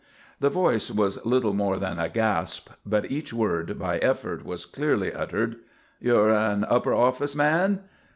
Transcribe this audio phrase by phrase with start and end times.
[0.39, 5.13] The voice was little more than a gasp, but each word by effort was clearly
[5.13, 5.57] uttered.
[5.99, 7.81] "You're an upper office man?"